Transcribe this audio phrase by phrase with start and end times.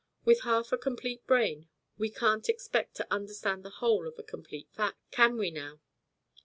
[0.25, 4.67] With half a complete brain we can't expect to understand the whole of a complete
[4.71, 5.79] fact, can we, now?